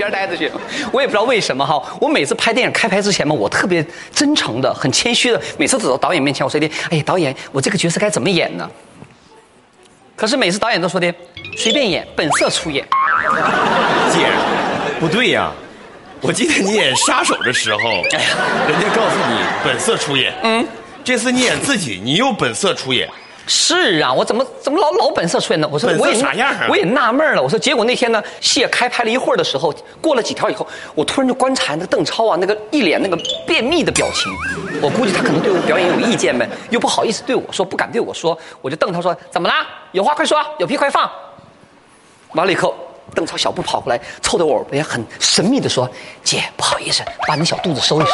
[0.00, 0.50] 边待着去。
[0.92, 8.68] 我也不知道为什么哈，我每次拍电影开拍之前嘛，我特别真诚的、很谦虚的，每次走到导演面前，我说的，哎呀，导演，我这个角色该怎么演呢？
[10.16, 11.12] 可是每次导演都说的，
[11.56, 12.86] 随便演，本色出演。
[14.12, 14.26] 姐，
[14.98, 15.50] 不对呀，
[16.20, 17.78] 我记得你演杀手的时候，
[18.12, 18.24] 哎呀，
[18.68, 20.66] 人家告诉你本色出演，嗯，
[21.02, 23.08] 这次你演自己，你又本色出演。
[23.52, 25.68] 是啊，我怎么怎么老老本色出演呢？
[25.72, 26.66] 我说我也啥样啊？
[26.68, 27.42] 我也纳闷了。
[27.42, 34.32] 我说结果那天呢，戏开拍了一会儿的时候，过了几条以后，我突然就观察那个邓超啊，那个一脸那个便秘的表情。
[34.80, 39.66] 我估计他可能对我表演有意见呗，又不好意思对我说，不敢对我说，我就瞪他说：“怎么啦？
[39.90, 41.10] 有话快说，有屁快放。”
[42.34, 42.72] 完了以后，
[43.16, 45.90] 邓超小步跑过来，凑到我耳边，很神秘的说
[46.22, 48.12] ：“姐，不好意思，把你小肚子收一收。”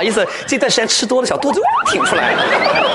[0.00, 2.42] 不好意思，这段时间吃多了，小肚子挺出来了。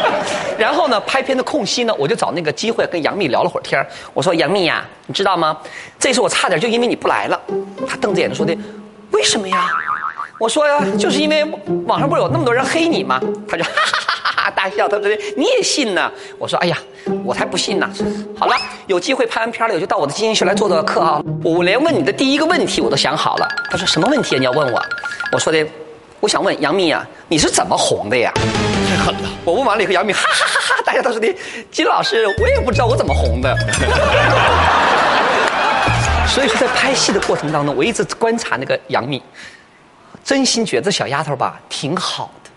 [0.56, 5.54] 然后呢，拍片的空隙呢，我就找那个机会跟杨幂聊了会儿天我说：“杨幂呀，你知道吗？
[5.98, 7.38] 这次我差点就因为你不来了。”
[7.86, 8.56] 她瞪着眼睛说的
[9.12, 9.68] ：“为什么呀？”
[10.40, 11.44] 我说呀，就是因为
[11.86, 13.20] 网上不是有那么多人黑你吗？
[13.46, 14.88] 她就哈哈哈哈大笑。
[14.88, 16.10] 她说：“你也信呢？”
[16.40, 16.78] 我说：“哎呀，
[17.22, 17.86] 我才不信呢。”
[18.34, 21.20] 好了，有机会拍完片了，我就到我的经济学来做做客啊。
[21.44, 23.46] 我连问你的第一个问题我都想好了。
[23.70, 24.38] 她说：“什么问题啊？
[24.38, 24.82] 你要问我？”
[25.30, 25.66] 我说的。
[26.24, 28.32] 我想问杨幂啊，你是怎么红的呀？
[28.88, 29.28] 太狠了！
[29.44, 31.28] 我问完了以后，杨幂哈哈哈哈，大家都说的
[31.70, 33.54] 金老师，我也不知道我怎么红的。
[36.26, 39.22] 所以说，在拍戏的过程当中，我一直观察那个杨幂，
[40.24, 42.48] 真心觉得这小丫头吧挺好的，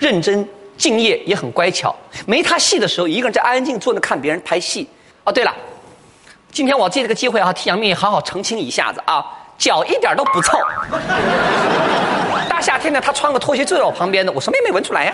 [0.00, 0.44] 认真
[0.76, 1.94] 敬业，也很乖巧。
[2.26, 4.88] 没她戏的时候，一个人在安安静静坐着看别人拍戏。
[5.22, 5.54] 哦，对了，
[6.50, 9.24] 今天我借这个机会啊，替杨幂好好澄清一下子啊，
[9.56, 10.58] 脚一点都不臭。
[12.62, 15.12] 大夏天的，他穿个拖鞋坐在我旁边的，我什么也没闻出来呀。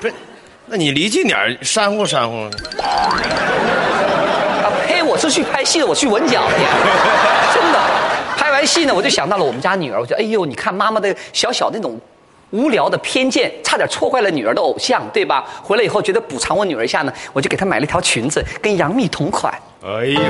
[0.00, 0.14] 不是，
[0.64, 2.36] 那你离近点扇呼扇呼。
[4.64, 5.02] 啊呸！
[5.02, 6.54] 我是去拍戏的，我去闻脚的。
[7.52, 7.78] 真的，
[8.34, 12.00] 拍完戏呢，我就想到了我们家女儿，我觉得哎呦，你看妈妈的小小那种
[12.48, 15.44] 无聊的偏见，差点错坏了女儿的偶像，对吧？
[15.62, 19.52] 回来以后觉得补偿我女儿一下呢，我就给她买了一条裙子，跟杨幂同款。
[19.84, 20.20] 哎呦。